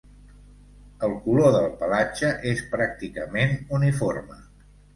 El 1.07 1.13
color 1.25 1.51
del 1.57 1.67
pelatge 1.83 2.33
és 2.55 2.65
pràcticament 2.73 3.57
uniforme. 3.81 4.43